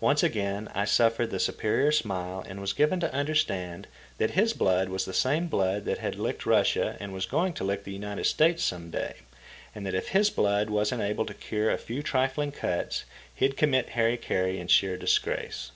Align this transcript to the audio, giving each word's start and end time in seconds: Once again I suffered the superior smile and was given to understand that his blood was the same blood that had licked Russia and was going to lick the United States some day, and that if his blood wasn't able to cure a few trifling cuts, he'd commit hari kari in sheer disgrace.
Once 0.00 0.24
again 0.24 0.68
I 0.74 0.84
suffered 0.84 1.30
the 1.30 1.38
superior 1.38 1.92
smile 1.92 2.44
and 2.48 2.60
was 2.60 2.72
given 2.72 2.98
to 2.98 3.14
understand 3.14 3.86
that 4.18 4.32
his 4.32 4.54
blood 4.54 4.88
was 4.88 5.04
the 5.04 5.14
same 5.14 5.46
blood 5.46 5.84
that 5.84 5.98
had 5.98 6.16
licked 6.16 6.44
Russia 6.46 6.96
and 6.98 7.12
was 7.12 7.26
going 7.26 7.52
to 7.52 7.62
lick 7.62 7.84
the 7.84 7.92
United 7.92 8.24
States 8.24 8.64
some 8.64 8.90
day, 8.90 9.18
and 9.72 9.86
that 9.86 9.94
if 9.94 10.08
his 10.08 10.30
blood 10.30 10.68
wasn't 10.68 11.00
able 11.02 11.26
to 11.26 11.34
cure 11.34 11.70
a 11.70 11.78
few 11.78 12.02
trifling 12.02 12.50
cuts, 12.50 13.04
he'd 13.36 13.56
commit 13.56 13.90
hari 13.90 14.16
kari 14.16 14.58
in 14.58 14.66
sheer 14.66 14.96
disgrace. 14.96 15.70